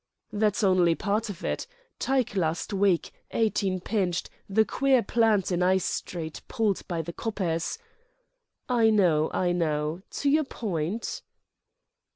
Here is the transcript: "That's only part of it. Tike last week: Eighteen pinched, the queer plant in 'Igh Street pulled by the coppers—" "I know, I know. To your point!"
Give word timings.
"That's 0.33 0.63
only 0.63 0.95
part 0.95 1.29
of 1.29 1.45
it. 1.45 1.67
Tike 1.99 2.35
last 2.35 2.73
week: 2.73 3.11
Eighteen 3.29 3.79
pinched, 3.79 4.31
the 4.49 4.65
queer 4.65 5.03
plant 5.03 5.51
in 5.51 5.61
'Igh 5.61 5.77
Street 5.79 6.41
pulled 6.47 6.81
by 6.87 7.03
the 7.03 7.13
coppers—" 7.13 7.77
"I 8.67 8.89
know, 8.89 9.29
I 9.31 9.51
know. 9.51 10.01
To 10.09 10.29
your 10.31 10.45
point!" 10.45 11.21